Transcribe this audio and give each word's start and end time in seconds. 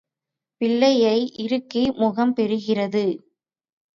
பிள்ளையை 0.61 1.17
இறுக்கி 1.37 1.83
முகம் 1.95 2.33
பெறுகிறது. 2.35 3.05